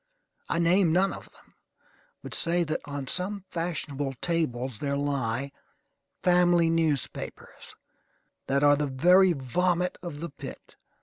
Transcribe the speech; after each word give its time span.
I 0.49 0.57
name 0.57 0.91
none 0.91 1.13
of 1.13 1.29
them; 1.29 1.53
but 2.23 2.33
say 2.33 2.63
that 2.63 2.79
on 2.85 3.05
some 3.05 3.45
fashionable 3.51 4.15
tables 4.19 4.79
there 4.79 4.97
lie 4.97 5.51
"family 6.23 6.71
newspapers" 6.71 7.75
that 8.47 8.63
are 8.63 8.75
the 8.75 8.87
very 8.87 9.33
vomit 9.33 9.99
of 10.01 10.19
the 10.19 10.31
pit. 10.31 10.75